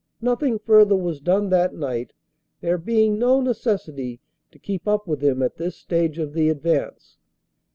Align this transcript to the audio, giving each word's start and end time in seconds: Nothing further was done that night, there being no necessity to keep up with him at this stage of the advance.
Nothing 0.19 0.57
further 0.57 0.95
was 0.95 1.19
done 1.21 1.49
that 1.49 1.75
night, 1.75 2.13
there 2.59 2.79
being 2.79 3.19
no 3.19 3.39
necessity 3.39 4.19
to 4.49 4.57
keep 4.57 4.87
up 4.87 5.05
with 5.07 5.23
him 5.23 5.43
at 5.43 5.57
this 5.57 5.75
stage 5.75 6.17
of 6.17 6.33
the 6.33 6.49
advance. 6.49 7.19